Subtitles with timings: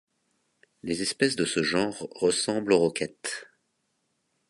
[0.81, 3.51] Les espèces de ce genre ressemblent aux roquettes.